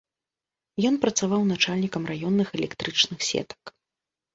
Ён 0.91 0.95
працаваў 1.03 1.47
начальнікам 1.53 2.03
раённых 2.13 2.47
электрычных 2.59 3.19
сетак. 3.33 3.79